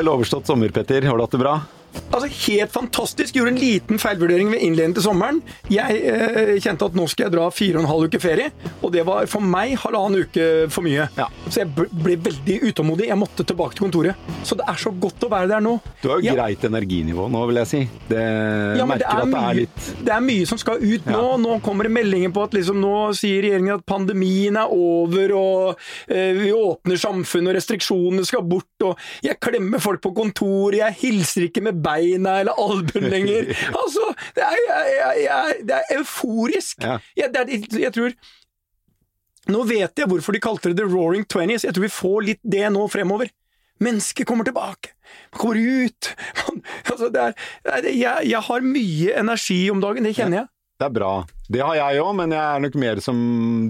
[0.00, 1.02] Vel overstått sommer, Petter.
[1.02, 1.60] Har du hatt det bra?
[2.10, 3.34] Altså, Helt fantastisk.
[3.36, 5.36] Gjorde en liten feilvurdering ved innledningen til sommeren.
[5.70, 8.48] Jeg eh, kjente at nå skal jeg dra fire og en halv uke ferie,
[8.82, 11.06] og det var for meg halvannen uke for mye.
[11.18, 11.28] Ja.
[11.46, 13.06] Så jeg ble- veldig utålmodig.
[13.10, 14.18] Jeg måtte tilbake til kontoret.
[14.46, 15.76] Så det er så godt å være der nå.
[16.02, 16.34] Du har jo Ja.
[16.34, 17.82] greit energinivå nå, vil jeg si.
[18.08, 18.24] Det
[18.80, 21.38] Ja, merker det at det mye, er litt det er mye som skal ut nå.
[21.40, 25.78] Nå kommer det meldinger på at liksom, nå sier regjeringen at pandemien er over, og
[26.08, 30.96] eh, vi åpner samfunnet, og restriksjonene skal bort, og jeg klemmer folk på kontoret, jeg
[31.00, 33.50] hilser ikke med beina eller albuen lenger.
[33.82, 36.84] altså, det er, jeg, jeg, det er euforisk.
[36.84, 36.98] Ja.
[37.18, 38.20] Jeg, det er, jeg tror
[39.50, 41.64] Nå vet jeg hvorfor de kalte det The Roaring Twenties.
[41.64, 43.30] Jeg tror vi får litt det nå fremover.
[43.82, 44.92] Mennesket kommer tilbake.
[45.32, 46.10] Man kommer ut.
[46.38, 50.42] Man, altså det er, det er, jeg, jeg har mye energi om dagen, det kjenner
[50.42, 50.50] jeg.
[50.80, 51.10] Det er bra.
[51.50, 53.18] Det har jeg òg, men jeg er nok mer som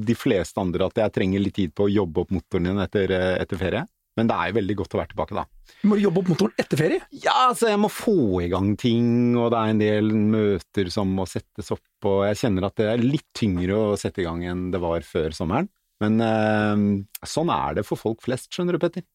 [0.07, 3.15] de fleste andre, at jeg trenger litt tid på å jobbe opp motoren din etter,
[3.41, 3.87] etter ferie.
[4.21, 5.47] Men det er jo veldig godt å være tilbake, da.
[5.89, 7.01] Må du jobbe opp motoren etter ferie?
[7.25, 9.07] Ja, altså jeg må få i gang ting,
[9.41, 12.91] og det er en del møter som må settes opp, og jeg kjenner at det
[12.93, 15.71] er litt tyngre å sette i gang enn det var før sommeren.
[16.05, 16.85] Men eh,
[17.29, 19.07] sånn er det for folk flest, skjønner du, Petter.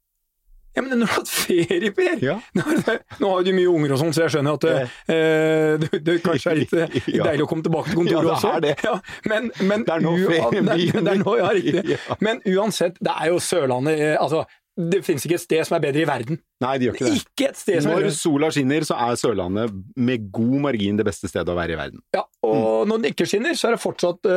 [0.76, 2.18] Ja, men når du har hatt ferie, Per!
[2.20, 2.34] Ja.
[2.58, 4.66] Nå har du- nå har jo du mye unger og sånn, så jeg skjønner at
[5.08, 7.30] eh, det, det kanskje er litt eh, Ja.
[7.30, 8.62] deilig å komme tilbake til kontoret Ja, det er også.
[8.66, 8.74] det.
[8.84, 8.96] Ja,
[9.32, 11.98] men, men, Det er nå ferien er- er nå, ja, riktig.
[12.28, 14.44] Men uansett, det er jo Sørlandet eh, Altså,
[14.76, 16.38] det finnes ikke et sted som er bedre i verden.
[16.60, 17.20] Nei, det gjør ikke det.
[17.22, 18.16] Ikke et sted som er Når bedre.
[18.18, 22.02] sola skinner, så er Sørlandet med god margin det beste stedet å være i verden.
[22.16, 24.34] Ja, og når den ikke skinner, så er det fortsatt uh...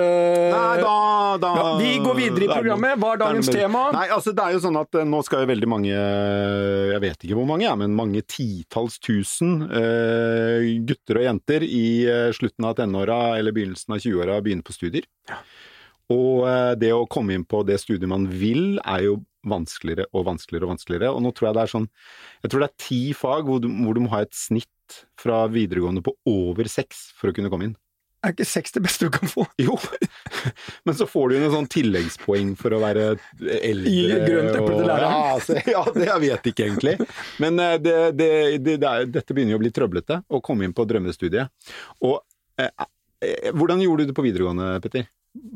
[0.54, 0.92] Nei, da,
[1.42, 2.94] da ja, Vi går videre i er programmet.
[3.02, 3.82] Hva er dagens tema?
[3.96, 7.26] Nei, altså det er jo sånn at eh, nå skal jo veldig mange Jeg vet
[7.26, 11.86] ikke hvor mange, ja, men mange titalls tusen uh, gutter og jenter i
[12.36, 15.08] slutten av tenåra eller begynnelsen av 20-åra begynne på studier.
[15.26, 15.42] Ja.
[16.14, 16.46] Og
[16.80, 19.18] det å komme inn på det studiet man vil, er jo
[19.52, 21.12] vanskeligere og vanskeligere og vanskeligere.
[21.14, 21.90] Og nå tror jeg det er sånn
[22.44, 25.42] Jeg tror det er ti fag hvor du, hvor du må ha et snitt fra
[25.52, 27.76] videregående på over seks for å kunne komme inn.
[28.26, 29.44] Er ikke seks det beste du kan få?
[29.62, 29.76] Jo,
[30.88, 33.04] men så får du jo noen sånn tilleggspoeng for å være
[33.38, 33.92] eldre.
[33.92, 35.12] Gi grønt eple til læreren.
[35.12, 36.96] Ja, altså, ja, det jeg vet ikke egentlig.
[37.44, 38.30] Men eh, det, det,
[38.64, 41.70] det, det er, dette begynner jo å bli trøblete, å komme inn på drømmestudiet.
[42.08, 42.18] Og
[42.58, 42.88] eh,
[43.22, 45.06] eh, hvordan gjorde du det på videregående, Petter?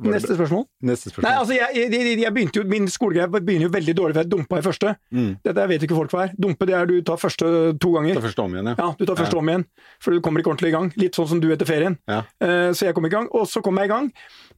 [0.03, 0.65] Neste spørsmål.
[0.87, 1.27] Neste spørsmål.
[1.27, 4.31] Nei, altså, jeg, jeg, jeg begynte jo, Min skolegreie begynner jo veldig dårlig, for jeg
[4.31, 4.95] dumpa i første.
[5.11, 5.31] mm.
[5.49, 6.35] Dette vet ikke folk hva er.
[6.47, 7.51] Dumpe det er du tar første
[7.83, 8.19] to ganger.
[8.21, 8.77] Ta første om igjen, ja.
[8.79, 9.67] Ja, Du tar første om igjen,
[10.03, 10.91] for du kommer ikke ordentlig i gang.
[11.01, 11.99] Litt sånn som du etter ferien.
[12.11, 12.23] Ja.
[12.43, 14.11] Uh, så jeg kom i gang, og så kom jeg i gang.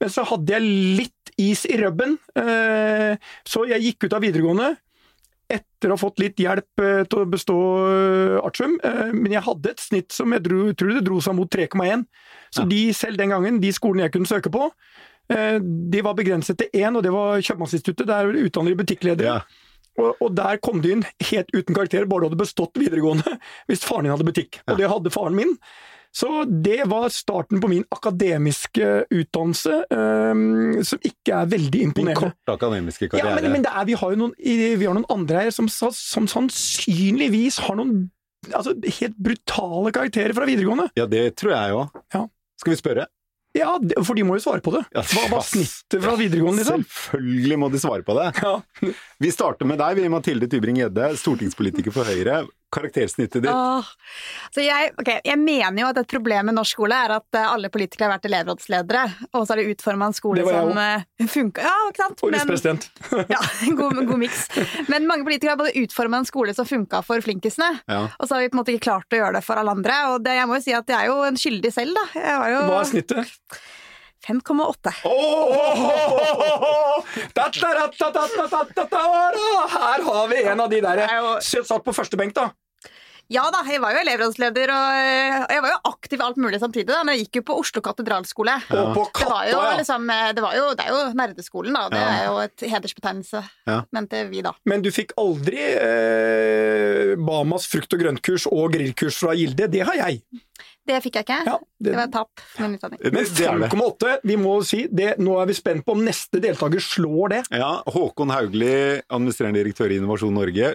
[0.02, 3.14] Men så hadde jeg litt is i rubben, uh,
[3.48, 4.74] så jeg gikk ut av videregående.
[5.54, 7.54] Etter å ha fått litt hjelp uh, til å bestå
[7.84, 11.36] eh, artium, eh, men jeg hadde et snitt som jeg dro, tror det dro seg
[11.36, 12.06] mot 3,1.
[12.54, 12.70] Så Ja.
[12.70, 14.70] de selv den gangen, de skolene jeg kunne søke på,
[15.34, 18.06] eh, de var begrenset til én, og det var Kjøpmannsinstituttet.
[18.06, 19.24] Der utdanner de butikkledere.
[19.24, 19.40] Ja.
[19.98, 23.36] Og, og der kom de inn helt uten karakter, bare du hadde bestått videregående
[23.68, 24.60] hvis faren din hadde butikk.
[24.66, 25.52] Og det hadde faren min.
[26.14, 32.28] Så det var starten på min akademiske utdannelse, um, som ikke er veldig Din imponerende.
[32.30, 33.40] korte akademiske Ja, karriere.
[33.42, 37.58] men, men det er, vi, har noen, vi har noen andre her som, som sannsynligvis
[37.66, 37.96] har noen
[38.52, 40.86] altså, helt brutale karakterer fra videregående.
[40.98, 42.00] Ja, det tror jeg òg.
[42.14, 42.24] Ja.
[42.60, 43.06] Skal vi spørre?
[43.54, 44.80] Ja, for de må jo svare på det.
[44.90, 46.82] Hva var snittet fra videregående, liksom?
[46.90, 48.32] Selvfølgelig må de svare på det.
[48.42, 48.54] Ja.
[49.22, 52.40] Vi starter med deg, vi, Mathilde Tybring-Gjedde, stortingspolitiker for Høyre.
[52.74, 53.50] Karaktersnittet ditt?
[53.52, 53.84] Åh.
[54.54, 57.46] Så jeg, okay, jeg mener jo at et problem med norsk skole er at eh,
[57.46, 61.60] alle politikere har vært elevrådsledere, og så har de utforma en skole som uh, funka
[61.64, 62.18] Ja, ikke sant?
[62.26, 62.42] Og Men-
[63.34, 63.40] ja,
[63.78, 64.40] god, god miks.
[64.90, 68.00] Men mange politikere har både utforma en skole som funka for flinkisene, Ja.
[68.18, 69.94] og så har vi på en måte ikke klart å gjøre det for alle andre.
[70.12, 72.04] Og det, jeg må jo si at jeg er jo en skyldig selv, da.
[72.50, 73.26] Jo Hva er snittet?
[74.24, 74.92] 5,8.
[77.36, 79.02] Da-da-da-da-da-da-da-da.
[79.68, 82.50] Her har vi en av de der er satt på første benk, da.
[83.34, 86.86] Ja da, jeg var jo elevrådsleder, og jeg var jo aktiv i alt mulig samtidig.
[86.92, 88.54] da, Men jeg gikk jo på Oslo katedralskole.
[88.70, 89.74] Og på Det var jo ja.
[89.80, 91.88] liksom eh, Det, var jo, det er jo nerdeskolen, da.
[91.90, 92.12] Det Ja.
[92.14, 93.80] er jo et hedersbetegnelse, Ja.
[93.92, 94.52] mente vi da.
[94.64, 99.68] Men du fikk aldri eh, Bamas frukt- og grøntkurs og grillkurs fra Gilde.
[99.70, 100.22] Det har jeg.
[100.86, 101.38] Det fikk jeg ikke.
[101.48, 101.90] Ja, det...
[101.90, 103.00] det- var tap for min utdanning.
[103.02, 106.40] Men det er 5,8, vi må si det, Nå er vi spent på om neste
[106.44, 107.42] deltaker slår det.
[107.56, 110.74] Ja, Håkon Haugli, administrerende direktør i Innovasjon Norge.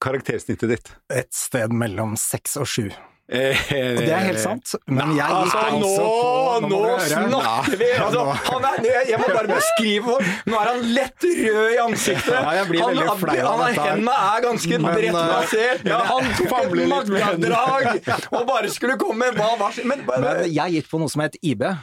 [0.00, 0.92] Karaktersnittet ditt?
[1.12, 2.88] Et sted mellom seks og sju.
[3.30, 3.54] Eh,
[3.94, 7.76] Og det er helt sant, men jeg gikk Altså, nå, altså på nå nå snakker
[7.78, 7.90] vi!
[8.02, 12.32] Altså, han er, jeg- må bare beskrive for Nå er han lett rød i ansiktet.
[12.34, 13.84] Ja, jeg blir han, veldig flau av dette.
[13.86, 15.86] Hendene er ganske bredt eh, plassert.
[15.86, 17.86] Ja, han tok et magdrag
[18.34, 21.62] og bare skulle komme Hva var men, Men jeg gikk på noe som het IB,
[21.70, 21.76] Eh,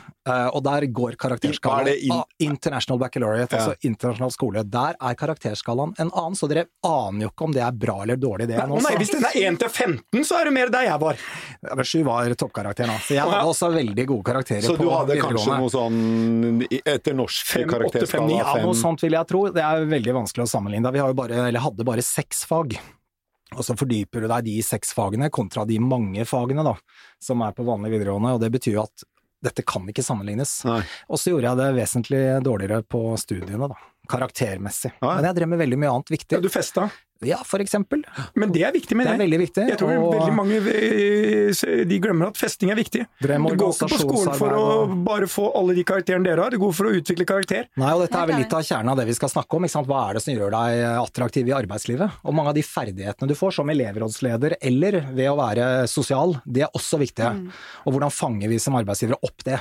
[0.54, 3.60] og der går er karakterskalaen in- International Baccalaureate, Ja.
[3.64, 4.64] altså internasjonal skole.
[4.70, 8.18] Der er karakterskalaen en annen, så dere aner jo ikke om det er bra eller
[8.18, 10.84] dårlig, det Å nei, hvis den er 1 til 15, så er det mer der
[10.90, 11.16] jeg var.
[11.64, 13.00] Ja, men 7 var toppkarakteren, da.
[13.10, 17.56] Jeg hadde også veldig gode karakterer Så på du hadde kanskje noe sånn etter norsk
[17.70, 19.46] karakterskala ni, Ja, noe sånt vil jeg tro.
[19.52, 20.92] Det er veldig vanskelig å sammenligne.
[20.94, 22.78] Vi har jo bare, eller hadde bare seks fag.
[23.56, 26.74] Og så fordyper du deg i de seks fagene kontra de mange fagene da,
[27.24, 29.06] som er på vanlig videregående, og det betyr jo at
[29.44, 30.60] dette kan ikke sammenlignes.
[30.68, 30.82] Nei.
[31.12, 33.78] Og så gjorde jeg det vesentlig dårligere på studiene, da.
[34.10, 34.94] Karaktermessig.
[35.02, 35.18] Ja.
[35.18, 36.38] Men jeg drev med veldig mye annet viktig.
[36.38, 36.88] Ja, du festa.
[37.26, 38.04] Ja, for eksempel.
[38.38, 39.66] Men det er viktig, Det er veldig viktig.
[39.72, 43.06] Jeg tror og veldig mange eh, de glemmer at festing er viktig.
[43.22, 44.66] Du går ikke på skolen for å
[45.08, 47.70] bare få alle de karakterene dere har, du går for å utvikle karakter.
[47.80, 49.68] Nei, og dette er vel litt av kjernen av det vi skal snakke om.
[49.68, 49.90] Ikke sant?
[49.90, 52.22] Hva er det som gjør deg attraktiv i arbeidslivet?
[52.28, 56.68] Og mange av de ferdighetene du får som elevrådsleder eller ved å være sosial, det
[56.68, 57.34] er også viktige.
[57.38, 57.50] Mm.
[57.86, 59.60] Og hvordan fanger vi som arbeidsgivere opp det?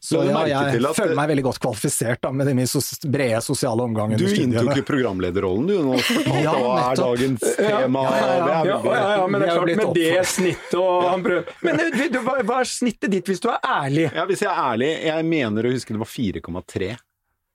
[0.00, 2.82] Så ja, jeg til at- føler meg veldig godt kvalifisert da, med den mye
[3.16, 5.98] brede sosiale omgangen Du inntok jo programlederrollen du nå.
[6.46, 8.04] Ja, hva er dagens tema?
[8.10, 11.04] ja, ja, Det er Ja, ja, ja, men det er klart, med det snittet og
[11.10, 14.08] han prøver Men du, du, hva, hva er snittet ditt hvis du er ærlig?
[14.14, 16.90] Ja, hvis jeg er ærlig, jeg mener å huske det var 4,3.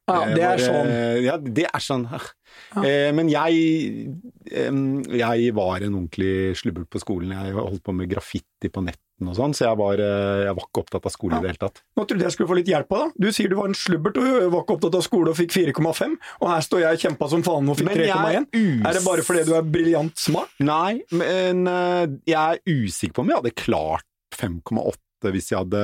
[0.05, 0.89] Ja, det er sånn.
[0.93, 2.03] eh, Ja, det er sånn.
[2.13, 2.81] Ja.
[3.17, 4.13] Men jeg
[4.45, 7.33] Jeg var en ordentlig slubbel på skolen.
[7.33, 10.65] Jeg holdt på med graffiti på netten og sånn, så jeg var, eh, jeg var
[10.67, 11.79] ikke opptatt av skole i det hele tatt.
[11.95, 13.13] Nå trodde jeg skulle få litt hjelp av deg.
[13.23, 16.17] Du sier du var en slubbert og var ikke opptatt av skole og fikk 4,5,
[16.41, 18.93] og her står jeg og kjempa som faen og fikk Men jeg er 3,1.
[18.93, 20.51] Det bare fordi du er briljant smart?
[20.59, 24.03] Nei, men eh, jeg er usikker på om jeg hadde klart
[24.35, 24.99] 5,8
[25.31, 25.79] hvis jeg hadde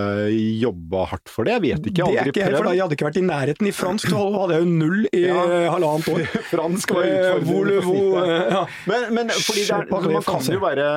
[0.62, 1.56] jobba hardt for det.
[1.56, 2.76] Jeg vet ikke, Det jeg er har ikke aldri da prøvd.
[2.76, 3.66] jeg hadde ikke vært i nærheten.
[3.66, 5.40] I fransk så hadde jeg jo null i Ja.
[5.48, 6.22] eh, halvannet år.
[6.52, 7.82] Fransk var utfordrende.
[7.82, 8.66] hvor- hvor- ja.
[8.92, 10.90] Men, men fordi det er, man kan jo være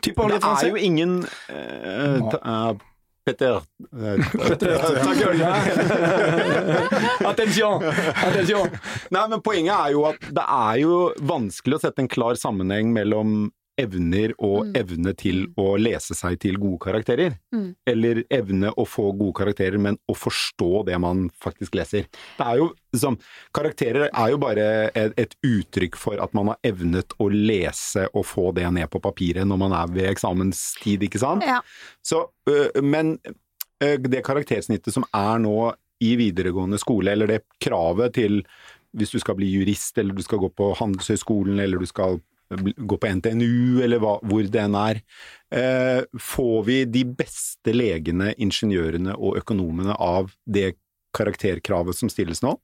[0.00, 2.72] eh, Typ Det er jo ingen uh, uh,
[3.24, 3.60] Peter.
[7.28, 7.84] Attention!
[8.24, 8.68] Attention!
[9.12, 10.98] Nei, men poenget er jo at det er jo
[11.28, 13.50] vanskelig å sette en klar sammenheng mellom
[13.80, 14.72] evner og Mm.
[14.76, 17.38] evne til å lese seg til gode karakterer.
[17.54, 17.74] Mm.
[17.88, 22.06] Eller evne å få gode karakterer, men å forstå det man faktisk leser.
[22.38, 23.18] Det er jo liksom
[23.54, 28.26] Karakterer er jo bare et, et uttrykk for at man har evnet å lese og
[28.26, 31.44] få det ned på papiret når man er ved eksamenstid, ikke sant?
[31.46, 31.60] Ja.
[32.02, 33.18] Så, øh, men
[33.82, 35.72] øh, det karaktersnittet som er nå
[36.02, 38.42] i videregående skole, eller det kravet til
[38.96, 42.18] hvis du skal bli jurist, eller du skal gå på Handelshøyskolen, eller du skal
[42.58, 45.02] gå på NTNU, eller hva, hvor det enn er,
[45.54, 50.74] eh, får vi de beste legene, ingeniørene og økonomene av det
[51.16, 52.56] karakterkravet som stilles nå?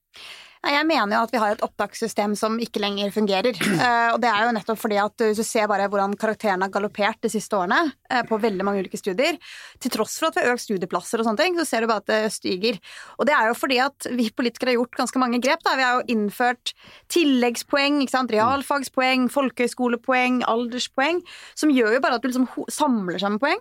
[0.64, 3.56] Jeg mener jo at vi har et opptakssystem som ikke lenger fungerer.
[3.86, 6.72] Eh, og det er jo nettopp fordi at hvis du ser bare hvordan karakterene har
[6.72, 9.36] galoppert de siste årene eh, på veldig mange ulike studier,
[9.82, 12.02] til tross for at vi har økt studieplasser og sånne ting, så ser du bare
[12.02, 12.78] at det stiger.
[13.20, 15.62] Og det er jo fordi at vi politikere har gjort ganske mange grep.
[15.66, 15.76] Da.
[15.78, 16.72] Vi har jo innført
[17.12, 18.00] tilleggspoeng,
[18.32, 21.20] realfagspoeng, folkehøyskolepoeng, alderspoeng,
[21.58, 23.60] som gjør jo bare at du liksom samler sammen poeng.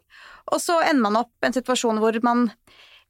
[0.55, 2.47] Og så ender man opp i en situasjon hvor man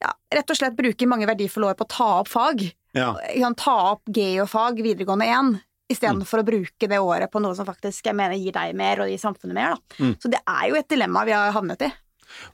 [0.03, 3.11] ja, rett og slett bruker mange verdifulle år på å ta opp fag Ja.
[3.59, 5.51] ta opp geofag videregående 1,
[5.91, 9.11] istedenfor å bruke det året på noe som faktisk jeg mener gir deg mer og
[9.11, 9.75] gir samfunnet mer.
[9.75, 9.99] Da.
[9.99, 10.15] Mm.
[10.21, 11.91] Så det er jo et dilemma vi har havnet i.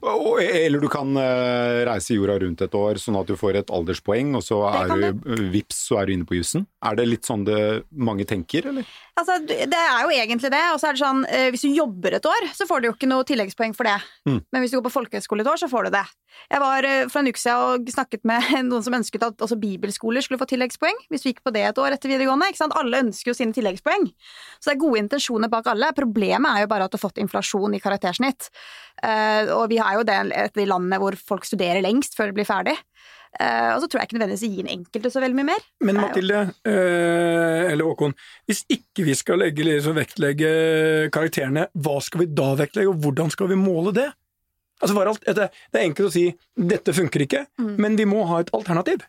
[0.02, 3.72] Og, eller du kan eh, reise jorda rundt et år, sånn at du får et
[3.72, 6.66] alderspoeng, og så er du vips, så er du inne på jussen.
[6.84, 7.60] Er det litt sånn det
[7.90, 8.88] mange tenker, eller?
[9.12, 10.62] Altså, det er jo egentlig det.
[10.72, 12.94] Og så er det sånn, eh, hvis du jobber et år, så får du jo
[12.94, 13.98] ikke noe tilleggspoeng for det.
[14.28, 14.38] Mm.
[14.48, 16.04] Men hvis du går på folkehøyskole et år, så får du det.
[16.48, 19.58] Jeg var eh, for en uke siden og snakket med noen som ønsket at også
[19.60, 22.48] bibelskoler skulle få tilleggspoeng, hvis du gikk på det et år etter videregående.
[22.52, 22.76] Ikke sant?
[22.78, 24.08] Alle ønsker jo sine tilleggspoeng.
[24.58, 25.92] Så det er gode intensjoner bak alle.
[25.96, 28.48] Problemet er jo bare at du har fått inflasjon i karaktersnitt.
[29.02, 32.48] Eh, og vi er jo det et landene hvor folk studerer lengst før de blir
[32.48, 32.76] ferdig.
[33.40, 35.62] Uh, og så tror jeg ikke nødvendigvis å gir den enkelte så veldig mye mer.
[35.88, 38.12] Men Mathilde, uh, eller Håkon,
[38.50, 40.50] hvis ikke vi skal legge, liksom, vektlegge
[41.14, 44.10] karakterene, hva skal vi da vektlegge, og hvordan skal vi måle det?
[44.82, 46.26] Altså, bare alt, det det er enkelt å si
[46.58, 47.76] 'dette funker ikke', Mm.
[47.78, 49.00] men vi må ha et alternativ.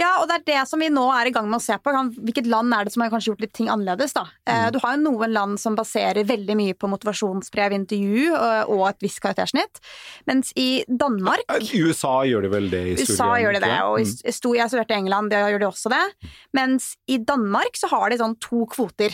[0.00, 1.92] Ja, og det er det som vi nå er i gang med å se på.
[2.16, 4.24] Hvilket land er det som har kanskje gjort litt ting annerledes, da?
[4.48, 4.72] Mm.
[4.74, 9.20] Du har jo noen land som baserer veldig mye på motivasjonsbrev, intervju og, et visst
[9.22, 9.82] karaktersnitt.
[10.26, 13.98] Mens i Danmark USA gjør det vel det i USA grad, gjør det det, og
[14.02, 14.16] Mm.
[14.24, 16.30] i sto, jeg studerte i England, det gjør de også det.
[16.56, 19.12] Mens i Danmark så har de sånn to kvoter.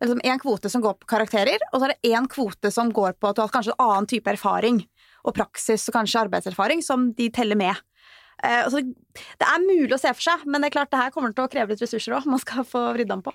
[0.00, 2.88] Er liksom en kvote som går på karakterer, og så er det en kvote som
[2.94, 4.86] går på at du har kanskje en annen type erfaring,
[5.26, 7.76] og praksis og kanskje arbeidserfaring, som de teller med.
[8.42, 11.14] Eh, altså, det er mulig å se for seg, men det er klart det her
[11.14, 13.34] kommer til å kreve litt ressurser òg, man skal få vridd den på.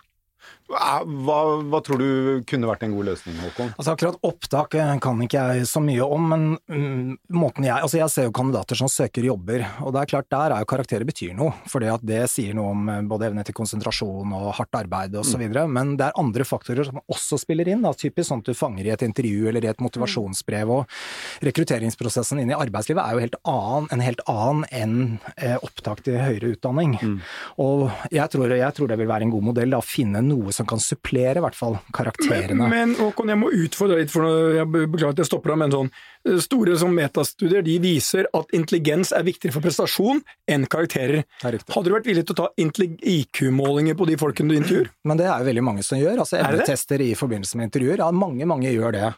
[0.65, 3.67] Hva, hva, tror du kunne vært en god løsning, Håkon?
[3.75, 7.99] Altså Akkurat opptak eh, kan ikke jeg så mye om, men um, måten jeg Altså
[7.99, 11.05] jeg ser jo kandidater som søker jobber, og det er klart der er jo karakterer
[11.05, 11.53] betyr noe.
[11.69, 15.43] For det sier noe om eh, både evne til konsentrasjon og hardt arbeid osv.
[15.45, 15.75] Mm.
[15.75, 17.85] Men det er andre faktorer som også spiller inn.
[17.85, 17.93] Da.
[17.93, 20.73] Typisk sånn at du fanger i et intervju eller i et motivasjonsbrev.
[20.79, 24.97] Og rekrutteringsprosessen inn i arbeidslivet er jo helt annen, en helt annen enn
[25.37, 26.97] eh, opptak til høyere utdanning.
[26.97, 27.17] Mm.
[27.61, 30.67] Og jeg tror, jeg tror, det vil være en god modell å finne noe som
[30.69, 32.67] kan supplere i hvert fall karakterene.
[32.67, 35.75] Men, men Håkon, jeg må utfordre litt, for jeg beklager at jeg stopper deg, men
[35.75, 35.91] sånn
[36.41, 41.21] Store som metastudier de viser at intelligens er viktigere for prestasjon enn karakterer.
[41.43, 44.89] Hadde du vært villig til å ta IQ-målinger på de folkene du intervjuer?
[45.05, 46.23] Men det er jo veldig mange som gjør.
[46.23, 48.01] altså Evnetester i forbindelse med intervjuer.
[48.01, 49.11] Ja, mange mange gjør det.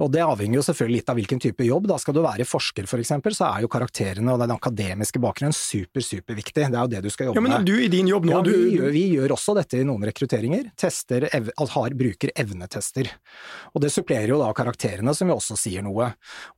[0.00, 1.88] Og det avhenger jo selvfølgelig litt av hvilken type jobb.
[1.90, 5.54] Da skal du være forsker f.eks., for så er jo karakterene og den akademiske bakgrunnen
[5.56, 6.68] super, superviktig.
[6.72, 7.52] Det er jo det du skal jobbe med.
[7.52, 8.88] Ja, Men du i din jobb nå ja, vi, du...
[8.94, 10.70] vi, gjør også dette i noen rekrutteringer.
[10.80, 13.10] Tester, ev, har, bruker evnetester.
[13.74, 16.12] Og det supplerer jo da karakterene, som vi også sier noe.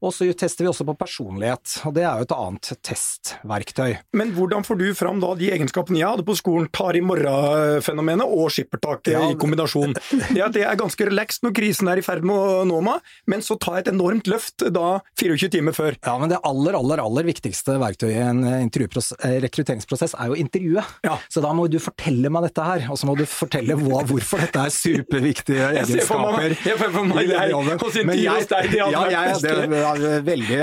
[0.05, 3.95] Og så tester vi også på personlighet, og det er jo et annet testverktøy.
[4.19, 8.29] Men hvordan får du fram da de egenskapene jeg hadde på skolen, tar i morgen-fenomenet
[8.29, 9.97] og skippertaket ja, i kombinasjon?
[10.37, 13.15] Det at jeg er ganske relaxed når krisen er i ferd med å nå meg,
[13.31, 15.97] men så tar jeg et enormt løft da 24 timer før.
[16.05, 20.93] Ja, men det aller, aller, aller viktigste verktøyet i en eh, rekrutteringsprosess er jo intervjuet.
[21.07, 21.17] Ja.
[21.33, 24.45] Så da må du fortelle meg dette her, og så må du fortelle hva, hvorfor
[24.45, 25.97] dette er superviktige egenskaper.
[25.97, 28.77] Jeg ser for meg, jeg ser for meg deg hos intervjuet hos deg.
[28.77, 30.59] Ja, jeg, det, det, veldig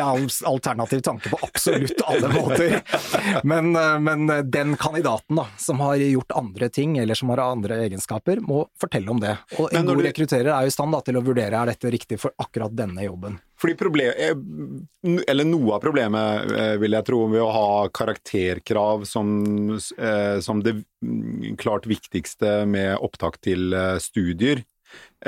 [0.46, 2.82] alternativ tanke på absolutt alle måter.
[3.44, 7.80] Men, eh, men, den kandidaten da, som har gjort andre ting, eller som har andre
[7.86, 9.38] egenskaper, må fortelle om det.
[9.58, 10.06] Og en god du...
[10.10, 13.06] rekrutterer er jo i stand da, til å vurdere er dette riktig for akkurat denne
[13.06, 13.40] jobben.
[13.64, 19.06] Fordi problem, eh, eller Noe av problemet eh, vil jeg tro ved å ha karakterkrav
[19.08, 19.32] som,
[20.44, 20.76] som det
[21.60, 24.64] klart viktigste med opptak til studier,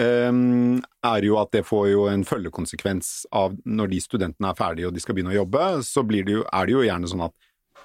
[0.04, 4.96] er jo at det får jo en følgekonsekvens av når de studentene er ferdige og
[4.96, 7.36] de skal begynne å jobbe, så det jo, er det jo gjerne sånn at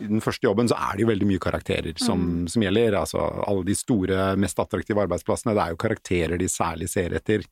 [0.01, 2.45] i den første jobben så er det jo veldig mye karakterer som, mm.
[2.53, 2.97] som, gjelder.
[3.03, 7.45] Altså alle de store, mest attraktive arbeidsplassene, det er jo karakterer de særlig ser etter.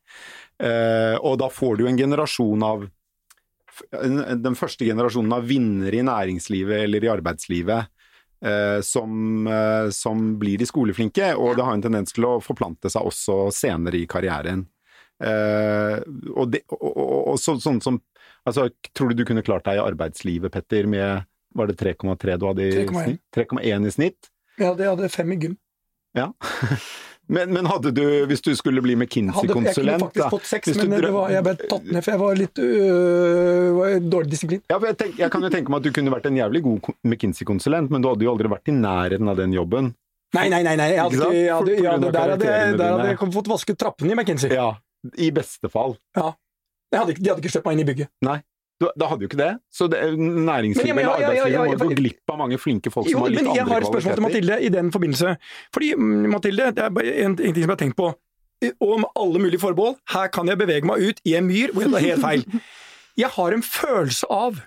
[0.56, 2.88] Eh, og da får du en generasjon av
[3.92, 7.92] Den første generasjonen av vinnere i næringslivet eller i arbeidslivet
[8.86, 13.08] som, eh, som, blir de skoleflinke, og det har en tendens til å forplante seg
[13.10, 14.66] også senere i karrieren.
[15.18, 15.98] Eh,
[16.30, 17.96] og, det, og, og, og så, sånn som
[18.46, 21.26] altså, Tror du du kunne klart deg i arbeidslivet, Petter, med
[21.58, 23.22] var det 3,3 du hadde i 3, snitt?
[23.34, 24.30] 3,1 i snitt?
[24.60, 25.58] Ja, det hadde 5 i gym.
[26.16, 26.32] Ja.
[27.28, 31.04] Men, men, hadde du, hvis du skulle bli McKinsey-konsulent Jeg kunne faktisk fått seks, men
[31.12, 34.62] var, jeg ble tatt ned for jeg var litt øh, dårlig disiplin.
[34.72, 36.88] Ja, jeg, tenk, jeg, kan jo tenke meg at du kunne vært en jævlig god
[37.04, 39.92] McKinsey-konsulent, men du hadde jo aldri vært i nærheten av den jobben.
[40.36, 40.74] Nei, nei, nei.
[40.80, 40.88] nei.
[40.94, 44.52] Jeg hadde, jeg hadde, ja, der hadde, der hadde jeg fått vasket trappene i McKinsey.
[44.56, 44.72] Ja,
[45.20, 45.98] I beste fall.
[46.16, 46.32] Ja.
[46.96, 48.12] Hadde, de hadde ikke sluppet meg inn i bygget.
[48.24, 48.40] Nei.
[48.78, 49.50] Da hadde jo ikke det.
[49.74, 53.40] Så det, næringslivet eller arbeidslivet må gå glipp av mange flinke folk som har litt
[53.40, 53.58] andre kvaliteter.
[53.58, 55.34] Jeg har et spørsmål til Mathilde i den forbindelse.
[55.74, 58.12] Fordi, mm, Mathilde, det er en, en ting som jeg har tenkt på.
[58.86, 61.86] Og med alle mulige forbehold, her kan jeg bevege meg ut i en myr hvor
[61.86, 62.46] jeg tar helt feil.
[63.18, 64.60] Jeg har en følelse av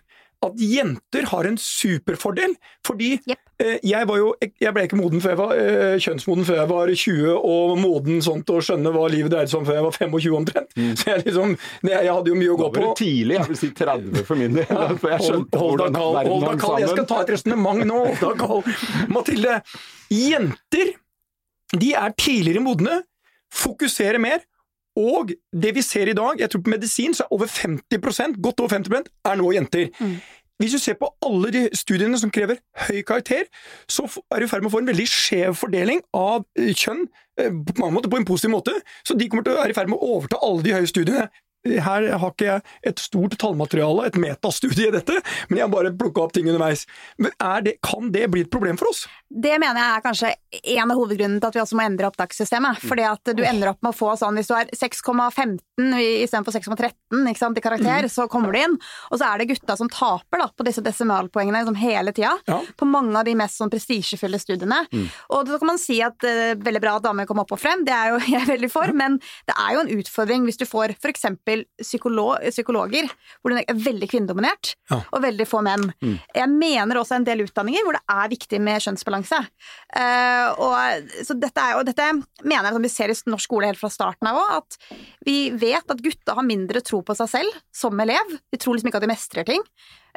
[0.45, 2.55] at jenter har en superfordel.
[2.87, 3.39] Fordi yep.
[3.61, 6.69] eh, jeg var jo Jeg ble ikke moden før jeg var eh, kjønnsmoden før jeg
[6.71, 9.85] var 20, og moden sånn til å skjønne hva livet dreide seg om før jeg
[9.87, 10.73] var 25 omtrent.
[10.77, 10.91] Mm.
[10.97, 11.55] Så jeg liksom
[11.91, 12.79] Jeg hadde jo mye å gå på.
[12.79, 14.67] Da var du tidlig, jeg vil si 30 for min del.
[14.71, 16.83] Ja, jeg skjønte hold, hvordan kall, verden hang sammen.
[16.85, 18.01] Jeg skal ta et resonnement nå.
[18.23, 18.65] Hold kall.
[19.11, 19.61] Mathilde,
[20.11, 20.95] jenter
[21.71, 23.01] de er tidligere modne,
[23.51, 24.43] fokuserer mer,
[24.99, 25.31] og
[25.63, 28.73] det vi ser i dag, jeg tror på medisin så er over 50% godt over
[28.75, 29.89] 50% er nå jenter.
[29.99, 30.15] Mm.
[30.61, 33.47] Hvis du ser på alle de studiene som krever høy karakter,
[33.89, 37.07] så er du i ferd med å få en veldig skjev fordeling av eh, kjønn,
[37.41, 38.75] eh, på mange måter på en positiv måte.
[39.07, 41.25] Så de kommer til å være i ferd med å overta alle de høye studiene
[41.65, 45.17] her har ikke jeg et stort tallmateriale, et metastudie i dette,
[45.49, 46.87] men jeg har bare plukka opp ting underveis.
[47.21, 47.33] Men
[47.65, 49.05] det, Kan det bli et problem for oss?
[49.31, 50.31] Det mener jeg er kanskje
[50.75, 52.81] en av hovedgrunnene til at vi også må endre opptakssystemet.
[52.83, 55.55] Fordi at du ender opp med å få sånn, hvis du har 6,15
[56.25, 58.11] istedenfor 6,13 i karakter, mm.
[58.11, 58.75] så kommer du inn.
[59.09, 62.33] Og så er det gutta som taper da, på disse desimalpoengene liksom hele tida.
[62.49, 62.59] Ja.
[62.77, 64.83] På mange av de mest sånn prestisjefulle studiene.
[64.91, 65.07] Mm.
[65.37, 67.61] Og så kan man si at uh, er veldig bra at damer kommer opp og
[67.61, 69.17] frem, det er jo jeg er veldig for, men
[69.49, 71.27] det er jo en utfordring hvis du får f.eks
[71.81, 73.07] psykolog, psykologer,
[73.41, 74.99] hvor det er veldig kvinnedominert, ja.
[75.03, 75.87] og veldig få menn.
[76.03, 76.17] Mm.
[76.37, 79.39] Jeg mener også en del utdanninger hvor det er viktig med kjønnsbalanse.
[79.95, 82.09] Uh, og, så dette, er, og dette
[82.43, 85.37] mener jeg som vi ser i norsk skole helt fra starten av òg, at vi
[85.55, 88.37] vet at gutta har mindre tro på seg selv som elev.
[88.51, 89.65] De tror liksom ikke at de mestrer ting.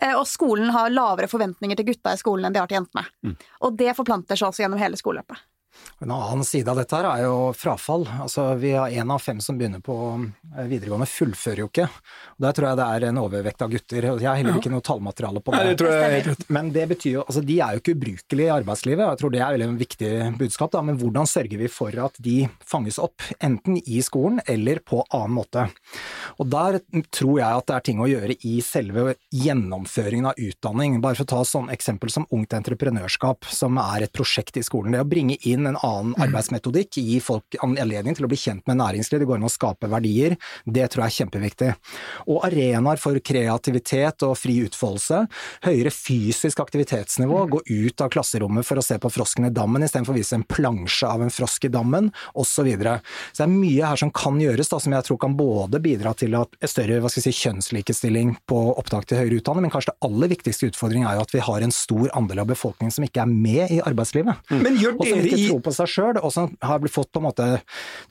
[0.00, 3.06] Uh, og skolen har lavere forventninger til gutta i skolen enn de har til jentene.
[3.26, 3.34] Mm.
[3.66, 5.42] Og det forplanter seg også gjennom hele skoleløpet.
[6.02, 8.04] En annen side av dette her er jo frafall.
[8.24, 11.86] Altså, vi har én av fem som begynner på eh, videregående, fullfører jo ikke.
[12.34, 14.08] Og Der tror jeg det er en overvekt av gutter.
[14.10, 15.60] Jeg har heller ikke noe tallmateriale på det.
[15.60, 16.44] Nei, det tror jeg helt.
[16.52, 19.34] Men det betyr jo, altså de er jo ikke ubrukelige i arbeidslivet, og jeg tror
[19.34, 20.12] det er veldig en viktig
[20.42, 20.72] budskap.
[20.74, 20.82] Da.
[20.90, 22.36] Men hvordan sørger vi for at de
[22.74, 25.68] fanges opp, enten i skolen eller på annen måte?
[26.42, 26.80] Og der
[27.14, 30.98] tror jeg at det er ting å gjøre i selve gjennomføringen av utdanning.
[31.04, 34.94] Bare for å ta sånn eksempel som Ungt Entreprenørskap, som er et prosjekt i skolen.
[34.94, 38.78] Det å bringe inn en annen arbeidsmetodikk, gi folk anledning til å bli kjent med
[38.80, 41.70] næringsliv, det går an å skape verdier, det tror jeg er kjempeviktig.
[42.28, 45.24] Og arenaer for kreativitet og fri utfoldelse,
[45.66, 50.14] høyere fysisk aktivitetsnivå, gå ut av klasserommet for å se på frosken i dammen istedenfor
[50.14, 52.52] å vise en plansje av en frosk i dammen, osv.
[52.54, 53.00] Så, videre.
[53.32, 56.12] så det er mye her som kan gjøres, da, som jeg tror kan både bidra
[56.16, 59.90] til at større hva skal jeg si, kjønnslikestilling på opptak til høyere utdanning, men kanskje
[59.90, 63.06] det aller viktigste utfordringen er jo at vi har en stor andel av befolkningen som
[63.06, 64.52] ikke er med i arbeidslivet.
[64.54, 67.28] Men gjør dere i tror på seg sjøl, og som har blitt fått på en
[67.28, 67.48] måte,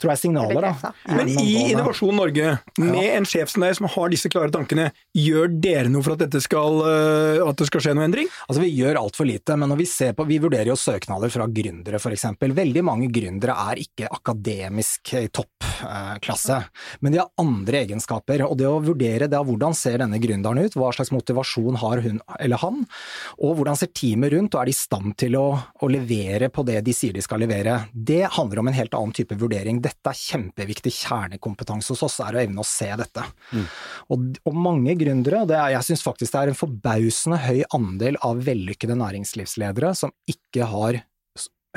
[0.00, 0.92] tror jeg, signaler, da.
[1.10, 1.72] Men i.
[1.74, 6.04] Innovasjon Norge, med en sjef som deg som har disse klare tankene, gjør dere noe
[6.04, 8.30] for at dette skal, øh, at det skal skje noe endring?
[8.48, 11.48] Altså Vi gjør altfor lite, men når vi ser på, vi vurderer jo søknader fra
[11.50, 12.26] gründere f.eks.
[12.40, 16.60] Veldig mange gründere er ikke akademisk i toppklasse,
[17.04, 18.44] men de har andre egenskaper.
[18.46, 22.04] Og det å vurdere det av hvordan ser denne gründeren ut, hva slags motivasjon har
[22.04, 22.84] hun eller han,
[23.42, 26.64] og hvordan ser teamet rundt, og er de i stand til å, å levere på
[26.66, 29.80] det de sier de skal levere, det handler om en helt annen type vurdering.
[29.84, 33.24] Dette er kjempeviktig kjernekompetanse hos oss, er å evne å se dette.
[34.14, 37.64] Og, og mange gründere, og det er, jeg syns faktisk det er en forbausende høy
[37.76, 41.02] andel av vellykkede næringslivsledere som ikke har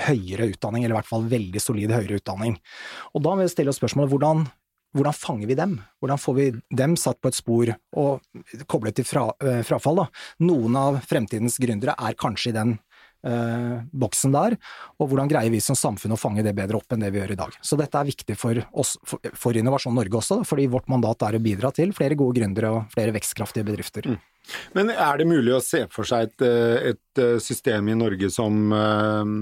[0.07, 2.57] høyere utdanning, eller i hvert fall veldig solid høyere utdanning.
[3.15, 4.43] Og da må vi stille oss spørsmålet hvordan,
[4.97, 5.77] hvordan fanger vi dem?
[6.01, 6.47] Hvordan får vi
[6.81, 10.03] dem satt på et spor og koblet til fra, eh, frafall?
[10.03, 10.07] Da?
[10.45, 12.77] Noen av fremtidens gründere er kanskje i den
[13.25, 14.57] eh, boksen der,
[14.99, 17.35] og hvordan greier vi som samfunn å fange det bedre opp enn det vi gjør
[17.35, 17.59] i dag.
[17.61, 21.37] Så dette er viktig for oss, for, for Innovasjon Norge også, fordi vårt mandat er
[21.37, 24.17] å bidra til flere gode gründere og flere vekstkraftige bedrifter.
[24.77, 28.29] Men er det mulig å se for seg et, eh, et eh, system i Norge
[28.33, 29.33] som eh,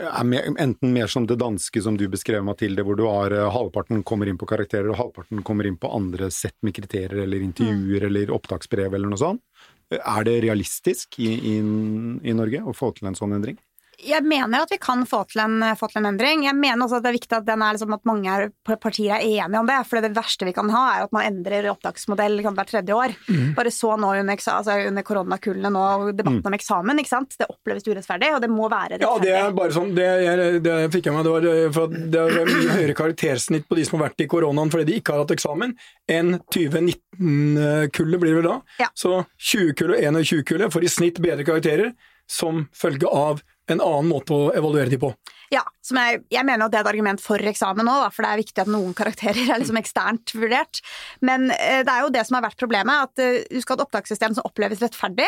[0.00, 4.04] er mer, enten mer som det danske som du beskrev, Mathilde, hvor du har halvparten
[4.06, 8.06] kommer inn på karakterer og halvparten kommer inn på andre sett med kriterier eller intervjuer
[8.06, 9.42] eller opptaksbrev eller noe sånt.
[9.90, 13.58] Er det realistisk i, i, i Norge å få til en sånn endring?
[14.06, 16.44] Jeg mener at vi kan få til, en, få til en endring.
[16.46, 19.16] Jeg mener også at det er viktig at, den er liksom at mange er, partier
[19.16, 19.78] er enige om det.
[19.88, 23.14] For det verste vi kan ha, er at man endrer opptaksmodell hvert tredje år.
[23.56, 25.84] Bare så nå under, altså, under koronakullene nå,
[26.18, 27.02] debatten om eksamen.
[27.02, 27.36] ikke sant?
[27.40, 30.76] Det oppleves urettferdig, og det må være Ja, det er bare sånn, det, jeg, det
[30.94, 33.98] fikk jeg meg, det var for at det er mye høyere karaktersnitt på de som
[33.98, 35.74] har vært i koronaen fordi de ikke har hatt eksamen,
[36.10, 38.56] enn 2019-kullet blir det da.
[38.80, 38.90] Ja.
[38.98, 41.92] Så 20-kullet og 21-kullet får i snitt bedre karakterer
[42.30, 43.42] som følge av
[43.76, 45.12] en annen måte å evaluere de på.
[45.50, 48.30] Ja, som jeg, jeg mener at det er et argument for eksamen nå, for det
[48.30, 50.78] er viktig at noen karakterer er liksom eksternt vurdert.
[51.26, 53.80] Men eh, det er jo det som har vært problemet, at eh, du skal ha
[53.80, 55.26] et opptakssystem som oppleves rettferdig.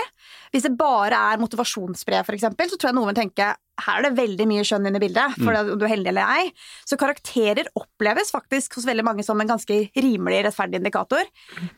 [0.55, 3.51] Hvis det bare er motivasjonsbrev, eksempel, så tror jeg noen vil tenke
[3.81, 6.29] her er det veldig mye skjønn inne i bildet, for om du er heldig eller
[6.37, 6.51] ei.
[6.89, 11.25] Så karakterer oppleves faktisk hos veldig mange som en ganske rimelig rettferdig indikator.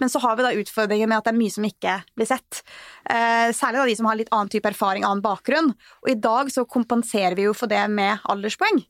[0.00, 2.64] Men så har vi da utfordringer med at det er mye som ikke blir sett.
[3.06, 5.70] Eh, særlig da de som har litt annen type erfaring, annen bakgrunn.
[6.04, 8.82] Og i dag så kompenserer vi jo for det med alderspoeng.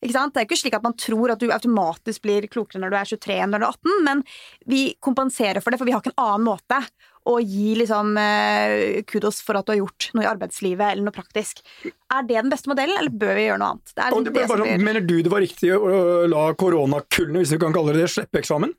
[0.00, 0.32] Ikke sant?
[0.32, 3.08] Det er ikke slik at man tror at du automatisk blir klokere når du er
[3.10, 4.22] 23 enn når du er 18, men
[4.68, 6.80] vi kompenserer for det, for vi har ikke en annen måte
[7.30, 11.14] å gi liksom, eh, kudos for at du har gjort noe i arbeidslivet eller noe
[11.16, 11.62] praktisk.
[11.84, 13.94] Er det den beste modellen, eller bør vi gjøre noe annet?
[13.94, 14.84] Det Og liksom det, det bare, blir...
[14.90, 18.42] mener du det var riktig å la koronakullene, hvis vi kan kalle det det, slippe
[18.42, 18.74] eksamen?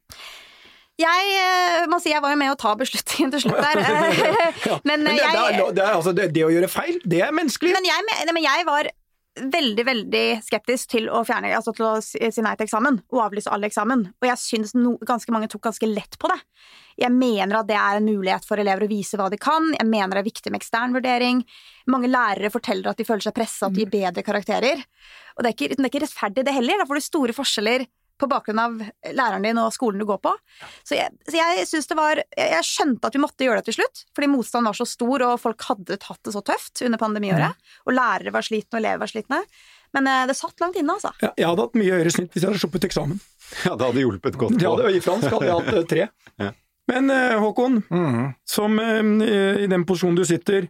[1.01, 3.79] Jeg eh, må si jeg var jo med å ta beslutningen til slutt der.
[4.87, 7.23] Men, Men eh, det, det, er, det, er, altså, det, det å gjøre feil, det
[7.25, 7.73] er menneskelig.
[7.77, 8.91] men, jeg, men- men jeg var
[9.41, 13.51] veldig, veldig skeptisk til å fjerne, altså til å si nei til eksamen og avlyse
[13.51, 14.05] all eksamen.
[14.21, 16.37] Og jeg syns no, ganske mange tok ganske lett på det.
[17.01, 19.71] Jeg mener at det er en mulighet for elever å vise hva de kan.
[19.77, 21.41] Jeg mener det er viktig med ekstern vurdering.
[21.91, 24.83] Mange lærere forteller at de føler seg pressa, til å gi bedre karakterer.
[25.37, 26.81] Og det er ikke, det er ikke rettferdig, det heller.
[26.81, 27.87] Da får du store forskjeller
[28.21, 28.77] på bakgrunn av
[29.11, 30.35] læreren din og skolen du går på.
[30.87, 33.71] Så jeg, så jeg synes det var Jeg jeg skjønte at vi måtte gjøre det
[33.71, 37.01] til slutt, fordi motstanden var så stor, og folk hadde tatt det så tøft under
[37.01, 37.69] pandemiåret.
[37.87, 39.41] Og lærere var slitne, og elever var slitne.
[39.95, 41.11] Men eh, det satt langt inne, altså.
[41.23, 43.21] Ja, jeg hadde hatt mye høyere snitt hvis jeg hadde sluppet eksamen.
[43.65, 44.77] Ja, det hadde hjulpet godt Ja, på.
[44.79, 46.05] det var I fransk hadde jeg hatt eh, tre.
[46.39, 46.53] Ja.
[46.87, 48.21] Men eh, Håkon, mm.
[48.47, 50.69] som i den posisjonen du sitter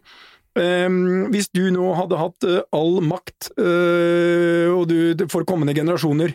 [0.52, 6.34] Hvis du nå hadde hatt all makt eh, og du, for kommende generasjoner,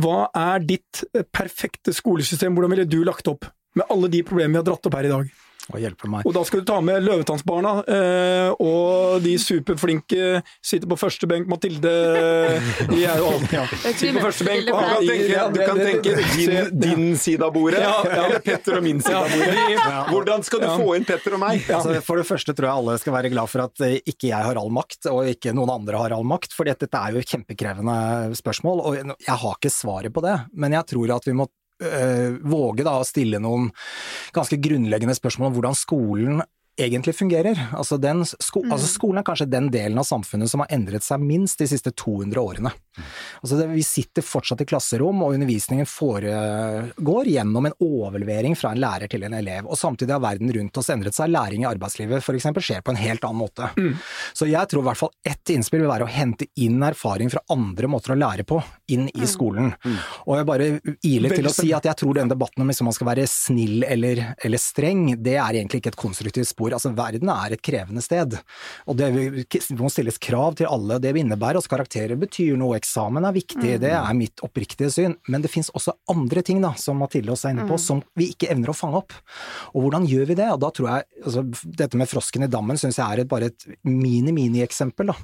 [0.00, 2.54] hva er ditt eh, perfekte skolesystem?
[2.54, 3.48] Hvordan ville du lagt opp
[3.78, 5.30] med alle de problemene vi har dratt opp her i dag?
[5.72, 6.26] Og hjelpe meg.
[6.26, 11.48] Og da skal du ta med Løvetannsbarna eh, og de superflinke sitter på første benk.
[11.50, 11.92] Mathilde
[12.90, 13.64] De er jo alltid ja.
[13.84, 14.70] sitter på første benk.
[14.74, 18.24] Og tenker, ja, du kan tenke din, din side av bordet, Ja, ja.
[18.26, 20.10] eller Petter og min side av bordet.
[20.10, 20.76] Hvordan skal du Ja.
[20.80, 21.64] få inn Petter og meg?
[21.70, 24.46] Altså, for det første tror jeg alle skal være glad for at eh, ikke jeg
[24.50, 27.96] har all makt, og ikke noen andre har all makt, for dette er jo kjempekrevende
[28.38, 30.36] spørsmål, og jeg har ikke svaret på det.
[30.54, 31.46] Men jeg tror at vi må
[31.80, 33.70] våge da å stille noen
[34.36, 36.42] ganske grunnleggende spørsmål om hvordan skolen
[36.78, 37.58] egentlig fungerer.
[37.72, 41.22] Altså, den, sko altså Skolen er kanskje den delen av samfunnet som har endret seg
[41.22, 42.72] minst de siste 200 årene.
[43.40, 48.82] Altså det, vi sitter fortsatt i klasserom, og undervisningen foregår gjennom en overlevering fra en
[48.82, 49.68] lærer til en elev.
[49.68, 51.32] Og samtidig har verden rundt oss endret seg.
[51.32, 52.48] Læring i arbeidslivet f.eks.
[52.60, 53.70] skjer på en helt annen måte.
[54.36, 57.42] Så jeg tror i hvert fall ett innspill vil være å hente inn erfaring fra
[57.52, 58.60] andre måter å lære på,
[58.92, 59.72] inn i skolen.
[60.26, 60.70] Og jeg bare
[61.06, 63.84] iler til å si at jeg tror den debatten om liksom man skal være snill
[63.86, 66.76] eller, eller streng, det er egentlig ikke et konstruktivt spor.
[66.76, 68.36] Altså verden er et krevende sted.
[68.86, 69.10] Og det
[69.78, 71.00] må stilles krav til alle.
[71.00, 75.16] Det innebærer at karakterer betyr noe, eksamen er viktig, det er mitt oppriktige syn.
[75.28, 78.30] Men det finnes også andre ting, da, som Mathilde også er inne på, som vi
[78.34, 79.16] ikke evner å fange opp.
[79.74, 80.50] Og hvordan gjør vi det?
[80.52, 81.46] Og da tror jeg altså,
[81.80, 85.12] Dette med frosken i dammen syns jeg er et, bare et mini-mini-eksempel.
[85.12, 85.16] da.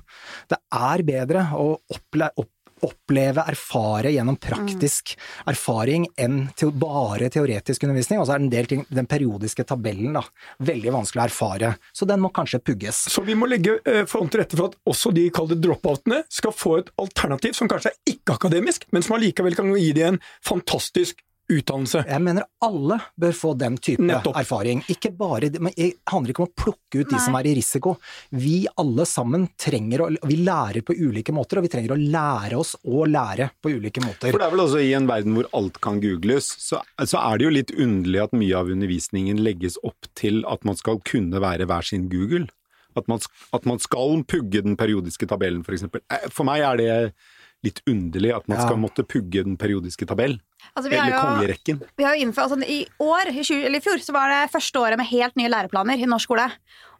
[0.54, 2.52] Det er bedre å opple opp
[2.84, 5.14] oppleve, erfare gjennom praktisk
[5.48, 8.20] erfaring enn til bare teoretisk undervisning.
[8.20, 10.24] Og så er det en del ting, den periodiske tabellen, da,
[10.68, 11.72] veldig vanskelig å erfare.
[11.96, 13.06] Så den må kanskje pugges.
[13.12, 16.78] Så vi må legge forhånd til rette for at også de kalte dropoutene skal få
[16.82, 22.02] et alternativ som kanskje er ikke-akademisk, men som allikevel kan gi dem en fantastisk utdannelse.
[22.08, 24.36] Jeg mener alle bør få den type Nettopp.
[24.40, 24.82] erfaring.
[24.90, 27.24] Ikke bare, men Det handler ikke om å plukke ut de Nei.
[27.24, 27.96] som er i risiko.
[28.32, 32.56] Vi alle sammen trenger å Vi lærer på ulike måter, og vi trenger å lære
[32.58, 34.30] oss å lære på ulike måter.
[34.32, 37.38] For det er vel også i en verden hvor alt kan googles, så, så er
[37.38, 41.38] det jo litt underlig at mye av undervisningen legges opp til at man skal kunne
[41.40, 42.48] være hver sin Google.
[42.96, 43.20] At man,
[43.52, 46.00] at man skal pugge den periodiske tabellen, for eksempel.
[46.10, 47.14] Eh, For meg er det
[47.62, 48.64] litt underlig at man Ja.
[48.66, 50.40] skal måtte pugge den periodiske tabell.
[50.74, 51.80] Altså, vi har Eller kongerekken.
[51.96, 54.52] Vi har jo innført, altså, I år, i 20, eller i fjor, så var det
[54.52, 56.50] første året med helt nye læreplaner i norsk skole.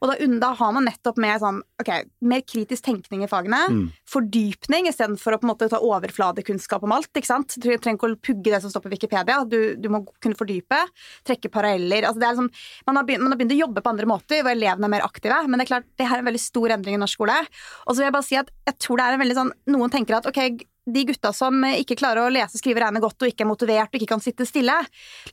[0.02, 1.90] Og da, da har man nettopp med sånn, ok,
[2.28, 3.62] mer kritisk tenkning i fagene.
[3.72, 3.84] Mm.
[4.12, 7.10] Fordypning istedenfor å på en måte ta overfladekunnskap om alt.
[7.16, 7.56] ikke sant?
[7.56, 9.40] Du trenger ikke å pugge det som står på Wikipedia.
[9.48, 10.82] Du, du må kunne fordype.
[11.28, 12.08] Trekke paralleller.
[12.08, 12.52] Altså, det er liksom,
[12.88, 15.08] man, har begynt, man har begynt å jobbe på andre måter, hvor elevene er mer
[15.08, 15.42] aktive.
[15.48, 17.40] Men det er klart, det her er en veldig stor endring i norsk skole.
[17.86, 19.92] Og så vil jeg bare si at jeg tror det er en veldig sånn Noen
[19.92, 20.38] tenker at ok,
[20.86, 24.00] de gutta som ikke klarer å lese, skrive, regne godt og ikke er motivert og
[24.00, 24.78] ikke kan sitte stille,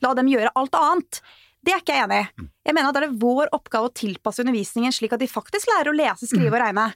[0.02, 1.22] la dem gjøre alt annet.
[1.64, 2.46] Det er ikke jeg enig i.
[2.68, 5.92] Jeg mener at det er vår oppgave å tilpasse undervisningen slik at de faktisk lærer
[5.92, 6.86] å lese, skrive og regne.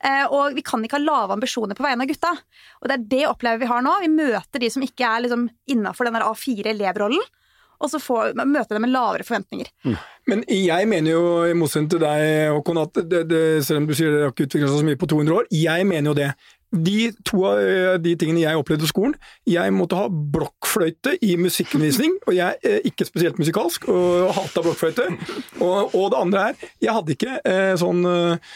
[0.00, 2.32] Eh, og vi kan ikke ha lave ambisjoner på vegne av gutta.
[2.80, 3.94] Og det er det opplever vi har nå.
[4.04, 7.24] Vi møter de som ikke er liksom innafor den A4-elevrollen,
[7.84, 9.68] og så får, møter dem med lavere forventninger.
[10.30, 13.96] Men jeg mener jo, i motsetning til deg, Håkon, at det, det, selv om du
[13.98, 16.30] sier det har ikke utvikla seg så mye på 200 år, jeg mener jo det.
[16.74, 19.14] De to av eh, de tingene jeg opplevde på skolen
[19.46, 25.06] Jeg måtte ha blokkfløyte i musikkundervisning, og jeg er ikke spesielt musikalsk, og hata blokkfløyte.
[25.62, 28.54] Og, og det andre er, jeg hadde ikke eh, sånn eh,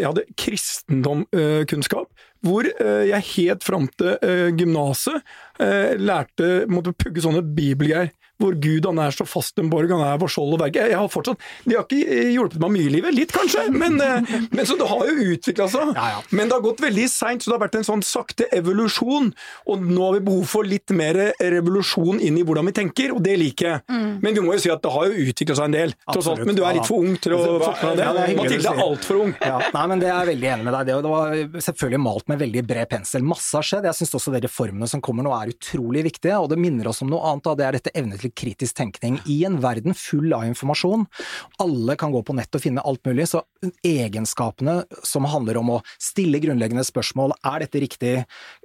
[0.00, 2.08] Jeg hadde kristendomkunnskap.
[2.44, 5.20] hvor eh, jeg helt fram til eh, gymnaset
[5.60, 8.12] eh, lærte måtte pugge sånne bibelgreier.
[8.42, 10.82] Hvor Gud han er så fast en borg, han er vår skjold og verge.
[10.90, 13.98] Jeg, har fortsatt, De har ikke eh, hjulpet meg mye i livet, litt kanskje, men,
[14.02, 15.92] eh, men så det har jo utvikla seg.
[15.94, 16.22] Ja, ja.
[16.34, 19.30] Men det har gått veldig seint, så det har vært en sånn sakte evolusjon.
[19.70, 23.22] Og nå har vi behov for litt mer revolusjon inn i hvordan vi tenker, og
[23.24, 24.02] det liker jeg.
[24.24, 26.44] Men vi må jo si at det har jo utvikla seg en del, tross alt.
[26.48, 29.20] Men du er litt for ung til å få med deg det Mathilde er altfor
[29.22, 29.32] ung.
[29.42, 30.88] Ja, nei, men det er jeg veldig enig med deg.
[30.88, 33.26] Det, det var selvfølgelig malt med veldig bred pensel.
[33.26, 33.88] Masse har skjedd.
[33.88, 37.02] Jeg syns også de reformene som kommer nå er utrolig viktige, og det minner oss
[37.04, 37.44] om noe annet.
[37.44, 37.56] Da.
[37.58, 39.20] Det er dette evne til kritisk tenkning.
[39.30, 41.06] I en verden full av informasjon,
[41.62, 43.44] alle kan gå på nett og finne alt mulig, så
[43.84, 48.14] egenskapene som handler om å stille grunnleggende spørsmål, er dette riktig,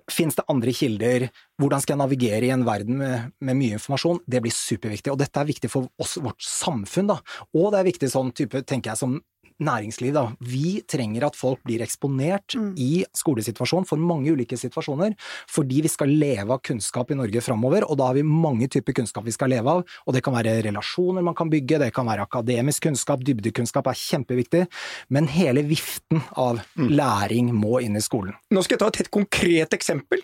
[0.09, 1.27] fins det andre kilder,
[1.59, 5.13] hvordan skal jeg navigere i en verden med, med mye informasjon, det blir superviktig.
[5.13, 7.19] Og dette er viktig for oss, vårt samfunn, da.
[7.53, 9.19] Og det er viktig sånn type, tenker jeg, som
[9.63, 10.25] næringsliv, da.
[10.39, 15.15] Vi trenger at folk blir eksponert i skolesituasjonen for mange ulike situasjoner,
[15.51, 18.95] fordi vi skal leve av kunnskap i Norge framover, og da har vi mange typer
[19.01, 22.07] kunnskap vi skal leve av, og det kan være relasjoner man kan bygge, det kan
[22.09, 24.65] være akademisk kunnskap, dybdekunnskap er kjempeviktig,
[25.13, 28.37] men hele viften av læring må inn i skolen.
[28.53, 30.23] Nå skal jeg ta et helt konkret eksempel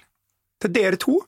[0.64, 1.20] til dere to.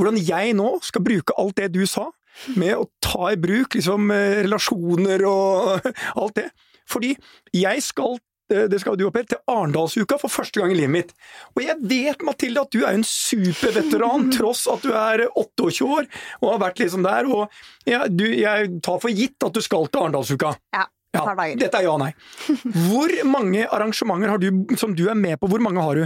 [0.00, 2.08] Hvordan jeg nå skal bruke alt det du sa,
[2.56, 5.88] med å ta i bruk liksom, eh, relasjoner og
[6.22, 6.48] alt det.
[6.90, 7.14] Fordi
[7.56, 8.18] jeg skal
[8.52, 11.12] eh, det skal du opp til Arendalsuka for første gang i livet mitt.
[11.54, 16.08] Og jeg vet, Mathilde, at du er en superveteran, tross at du er 28 år
[16.40, 17.28] og har vært liksom der.
[17.30, 20.56] Og jeg, du, jeg tar for gitt at du skal til Arendalsuka.
[20.76, 20.86] Ja.
[21.10, 21.24] Ja,
[21.58, 22.12] dette er ja og nei.
[22.86, 25.48] Hvor mange arrangementer har du som du er med på?
[25.50, 26.04] Hvor mange har du?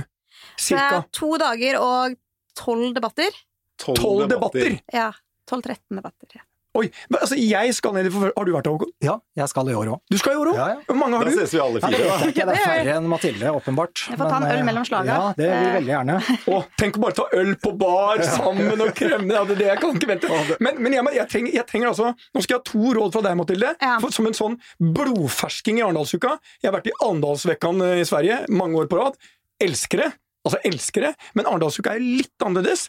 [0.56, 0.78] Cirka?
[0.80, 2.14] det er to dager og
[2.56, 3.36] tolv debatter.
[3.84, 4.78] tolv debatter.
[4.94, 5.10] Ja.
[5.50, 6.28] 12-13 debatter.
[6.38, 6.44] Ja.
[6.74, 8.34] Oi, men altså jeg skal ned i forfølgelse.
[8.40, 8.88] Har du vært der, Håkon?
[9.06, 10.00] Ja, jeg skal i år òg.
[10.10, 10.56] Du skal i år òg?
[10.58, 10.78] Ja, ja.
[10.88, 11.36] Hvor mange har Da du?
[11.38, 12.08] ses vi alle Ja, det fire.
[12.18, 12.30] da.
[12.32, 14.02] ikke, det er færre enn Mathilde, åpenbart.
[14.10, 15.06] Jeg får ta en øl eh, mellom slaga.
[15.14, 16.16] Ja, det vil jeg veldig gjerne.
[16.54, 19.68] Å, tenk å bare ta øl på bar sammen og kremme ja, det, er det
[19.70, 20.40] jeg kan ikke vente.
[20.66, 23.22] Men, men jeg, jeg, trenger, jeg trenger altså Nå skal jeg ha to råd fra
[23.28, 23.72] deg, Mathilde.
[24.02, 24.58] For, som en sånn
[24.98, 26.34] blodfersking i Arendalsuka.
[26.62, 29.18] Jeg har vært i Arendalsvekkan eh, i Sverige mange år på rad.
[29.62, 30.10] Elsker det.
[30.44, 31.12] Altså elsker det.
[31.34, 32.88] Men Arendalsuka er litt annerledes.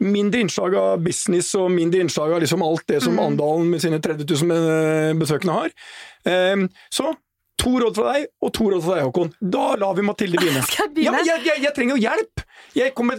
[0.00, 4.00] Mindre innslag av business og mindre innslag av liksom alt det som Andalen med sine
[4.04, 5.74] 30 000 eh, besøkende har.
[6.28, 7.12] Ehm, så
[7.60, 9.32] to råd fra deg, og to råd fra deg, Håkon.
[9.56, 10.62] Da lar vi Mathilde begynne.
[10.68, 12.44] Skal jeg Ja, men jeg, jeg, jeg trenger jo hjelp!
[12.76, 13.18] Jeg kommer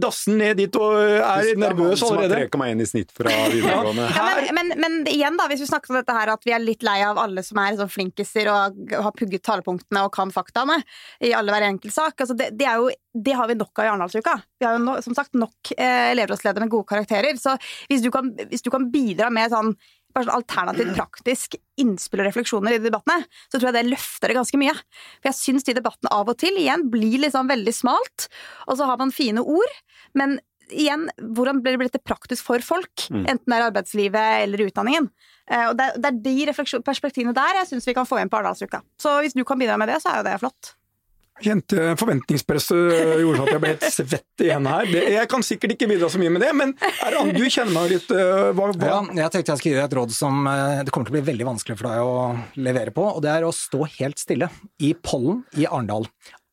[0.00, 2.48] dassen ned dit og er nervøs Som har allerede.
[2.50, 4.06] 3,1 i snitt fra videregående.
[4.16, 6.64] Ja, men, men, men igjen, da, hvis vi snakker om dette her at vi er
[6.64, 10.80] litt lei av alle som er sånn flinkiser og har pugget talepunktene og kan faktaene
[11.24, 12.16] i alle hver enkelt sak.
[12.24, 14.38] Altså det, det, er jo, det har vi nok av i Arendalsuka.
[14.58, 17.38] Vi har jo no, som sagt nok eh, elevrådsledere med gode karakterer.
[17.40, 17.54] Så
[17.90, 19.74] hvis du kan, hvis du kan bidra med sånn
[20.14, 24.32] bare sånn alternativt praktisk innspill og refleksjoner i de debattene, så tror jeg det løfter
[24.32, 24.74] det ganske mye.
[25.20, 28.28] For jeg syns de debattene av og til igjen blir liksom veldig smalt,
[28.66, 29.76] og så har man fine ord,
[30.18, 33.06] men igjen, hvordan blir dette praktisk for folk?
[33.28, 35.08] Enten det er arbeidslivet eller utdanningen.
[35.50, 38.82] Eh, Og det, er de perspektivene der jeg syns vi kan få inn på Arendalsuka.
[39.00, 40.74] Så hvis du kan bidra med det, så er jo det flott.
[41.44, 44.88] Kjente forventningspresset gjorde at jeg ble helt svett igjen her.
[45.18, 47.94] Jeg kan sikkert ikke bidra så mye med det, men er det, du kjenner meg
[47.94, 48.88] litt øh, hva, hva?
[48.88, 51.18] Ja, jeg tenkte jeg skulle gi deg et råd som eh, det kommer til å
[51.18, 54.50] bli veldig vanskelig for deg å levere på, og det er å stå helt stille.
[54.82, 56.08] I pollen i Arendal.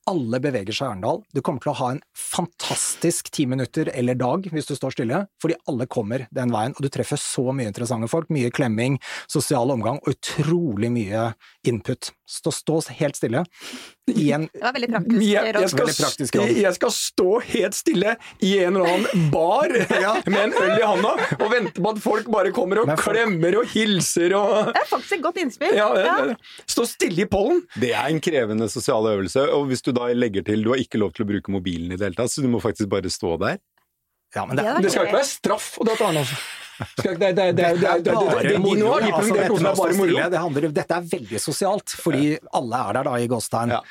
[0.06, 1.24] Alle beveger seg i Arendal.
[1.34, 5.24] Du kommer til å ha en fantastisk ti minutter eller dag hvis du står stille,
[5.42, 8.30] fordi alle kommer den veien, og du treffer så mye interessante folk.
[8.34, 11.32] Mye klemming, sosial omgang og utrolig mye
[11.66, 12.12] input.
[12.30, 13.46] Så stå helt stille.
[14.08, 16.50] I en Det var veldig praktisk Jeg, jeg, skal, Veldig praktisk råd.
[16.62, 18.12] jeg skal stå helt stille
[18.46, 19.74] i en eller annen bar
[20.30, 23.58] med en øl i handa og vente på at folk bare kommer og folk- klemmer
[23.64, 25.74] og hilser og Det er faktisk et godt innspill.
[25.74, 26.14] ja, Ja.
[26.30, 26.36] ja.
[26.70, 27.64] Stå stille i pollen.
[27.82, 31.02] Det er en krevende sosial øvelse, og hvis du da legger til du har ikke
[31.02, 33.40] lov til å bruke mobilen i det hele tatt, så du må faktisk bare stå
[33.42, 33.58] der.
[34.36, 36.38] Ja, men det, Det skal ikke være straff å dra til Arendal.
[40.34, 43.76] Det, handler, dette er veldig sosialt, fordi alle er der da i gåstegn.
[43.78, 43.82] Ja.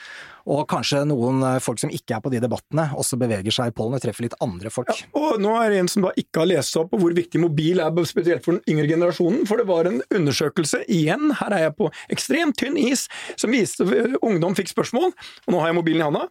[0.44, 3.96] Og kanskje noen folk som ikke er på de debattene, også beveger seg i pollen
[3.96, 4.90] og treffer litt andre folk.
[4.92, 7.14] Ja, og nå er det en som da ikke har lest seg opp på hvor
[7.16, 9.46] viktig mobil er, spesielt for den yngre generasjonen.
[9.48, 13.06] For det var en undersøkelse, igjen, her er jeg på ekstremt tynn is,
[13.40, 15.14] som viste at ungdom fikk spørsmål,
[15.46, 16.26] og nå har jeg mobilen i handa.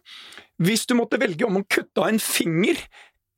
[0.62, 2.78] Hvis du måtte velge om å kutte av en finger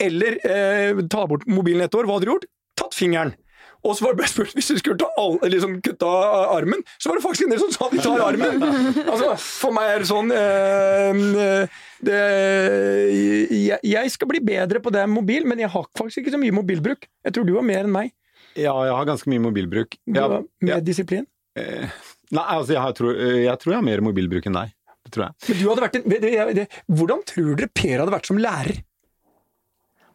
[0.02, 2.48] eller eh, ta bort mobilen et år, hva hadde du gjort?
[2.77, 3.35] Tatt fingeren.
[3.87, 7.11] Og så var det spurt hvis du skulle ta all, liksom kutte av armen, så
[7.11, 8.65] var det faktisk en del som sa vi tar armen.
[9.05, 11.77] Altså, for meg er det sånn eh,
[12.09, 12.23] det,
[13.53, 16.41] jeg, jeg skal bli bedre på det med mobil, men jeg har faktisk ikke så
[16.43, 17.07] mye mobilbruk.
[17.27, 18.11] Jeg tror du har mer enn meg.
[18.57, 19.99] Ja, jeg har ganske mye mobilbruk.
[20.09, 20.81] Jeg, med ja.
[20.83, 21.29] disiplin.
[21.57, 21.87] Eh,
[22.35, 24.75] Nei, altså, jeg, tror, jeg tror jeg har mer mobilbruk enn deg.
[25.07, 25.39] Det tror jeg.
[25.47, 28.41] Men du hadde vært en, det, det, det, Hvordan tror dere Per hadde vært som
[28.43, 28.81] lærer?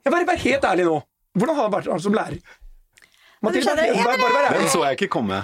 [0.02, 0.98] Jeg bare, Vær helt ærlig nå.
[1.38, 2.40] Hvordan har han vært han som lærer?
[3.42, 5.40] Mathilde, skjønner, bare, jeg bare, bare bare, Den så jeg ikke komme.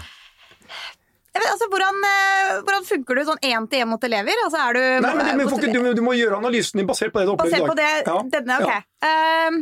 [1.37, 4.39] Jeg vet, altså, hvordan, eh, hvordan funker du sånn én til én mot elever?
[4.45, 7.13] Altså, er du, Nei, men du, må- får du, du må gjøre analysen din basert
[7.13, 8.15] på det du opplevde Basert på det, Ja.
[8.37, 8.81] denne, okay.
[9.05, 9.09] Ja.
[9.47, 9.59] Ehm,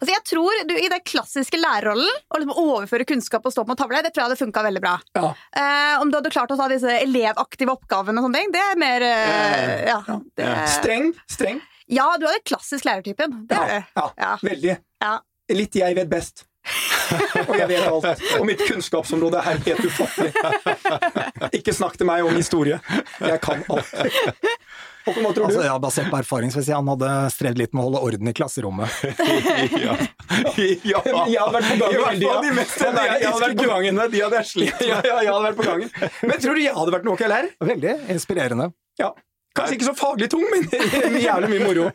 [0.00, 3.72] altså jeg tror du, I den klassiske lærerrollen, å liksom overføre kunnskap og stå på
[3.72, 4.94] en tavle, det tror jeg hadde funka veldig bra.
[5.16, 5.32] Ja.
[5.56, 8.76] Eh, om du hadde klart å ta disse elevaktive oppgavene og sånne ting, det er
[8.84, 10.00] mer eh, ja,
[10.36, 11.12] det, Streng.
[11.28, 11.60] Streng.
[11.88, 13.40] Ja, du hadde klassisk lærertypen.
[13.48, 14.02] Det er Ja, du.
[14.02, 14.36] ja, Ja.
[14.42, 14.76] veldig.
[15.02, 15.16] Ja.
[15.48, 16.44] Litt 'jeg vet best'.
[17.48, 18.22] og jeg vet alt.
[18.38, 20.32] Og mitt kunnskapsområde er helt ufattelig.
[21.56, 22.80] Ikke snakk til meg om historie.
[23.20, 23.94] Jeg kan alt.
[25.08, 25.44] Hva tror du?
[25.46, 28.28] Altså, ja, basert på erfaring, så hvis han hadde strevd litt med å holde orden
[28.28, 28.92] i klasserommet.
[29.86, 29.94] ja.
[30.84, 31.00] ja.
[31.24, 34.02] Jeg hadde vært på gangen de mest jeg, jeg hadde vært på gangen.
[34.12, 35.94] de hadde jeg slitt Ja, ja, jeg hadde vært på gangen.
[36.28, 37.50] Men tror du jeg hadde vært noe jeg lærer?
[37.72, 38.68] Veldig inspirerende.
[39.00, 39.14] Ja.
[39.58, 40.68] Kanskje ikke så faglig tung, men
[41.26, 41.86] jævlig mye moro.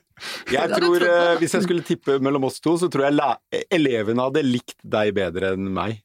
[0.52, 4.44] Jeg tror, eh, Hvis jeg skulle tippe mellom oss to, så tror jeg elevene hadde
[4.46, 6.02] likt deg bedre enn meg.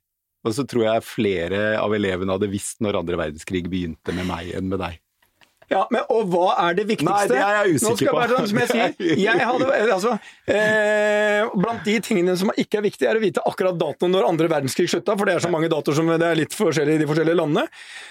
[0.47, 4.55] Og så tror jeg flere av elevene hadde visst når andre verdenskrig begynte med meg
[4.57, 5.01] enn med deg.
[5.69, 7.13] Ja, men, Og hva er det viktigste?
[7.13, 8.17] Nei, det er jeg usikker på.
[8.17, 8.95] bare, sånn som jeg sier,
[9.29, 10.15] jeg hadde, altså,
[10.49, 14.49] eh, Blant de tingene som ikke er viktige, er å vite akkurat datoen når andre
[14.53, 17.09] verdenskrig slutta, for det er så mange datoer som det er litt forskjellig i de
[17.11, 17.67] forskjellige landene.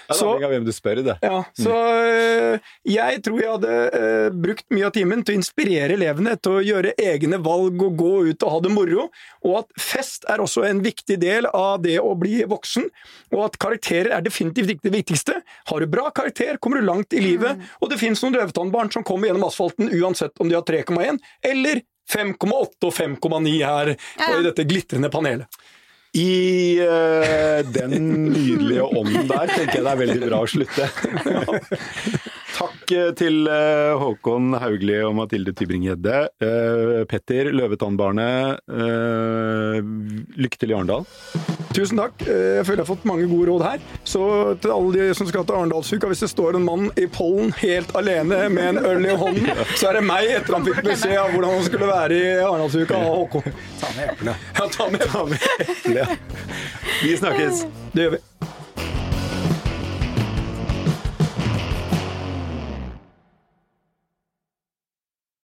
[0.08, 1.16] Det Så, avhengig av hvem du spør, det.
[1.24, 5.96] ja, så eh, jeg tror jeg hadde eh, brukt mye av timen til å inspirere
[5.98, 9.08] elevene til å gjøre egne valg og gå ut og ha det moro,
[9.44, 12.88] og at fest er også en viktig del av det å bli voksen,
[13.34, 15.38] og at karakterer er definitivt ikke det viktigste.
[15.70, 19.06] Har du bra karakter, kommer du langt i livet, og det finnes noen døvetannbarn som
[19.06, 21.18] kommer gjennom asfalten uansett om de har 3,1
[21.52, 24.38] eller 5,8 og 5,9 her Ja, ja.
[24.38, 25.60] i dette glitrende panelet.
[26.16, 27.92] I uh, den
[28.32, 30.88] nydelige ånden der tenker jeg det er veldig bra å slutte.
[32.88, 36.20] Takk til eh, Håkon Haugli og Mathilde Tybring-Gjedde.
[36.40, 39.76] Eh, Petter Løvetannbarnet, eh,
[40.40, 41.04] lykke til i Arendal.
[41.76, 42.24] Tusen takk.
[42.24, 43.84] Jeg føler jeg har fått mange gode råd her.
[44.08, 44.22] Så
[44.62, 47.92] til alle de som skal til Arendalsuka, hvis det står en mann i pollen helt
[47.98, 51.34] alene med en øl i hånden, så er det meg etter han fikk beskjed av
[51.34, 53.50] hvordan han skulle være i Arendalsuka av Håkon.
[53.84, 54.38] Ta med eplene.
[54.56, 54.88] Ja, ta
[55.28, 56.16] med.
[57.04, 57.66] Vi snakkes!
[57.92, 58.24] Det gjør vi.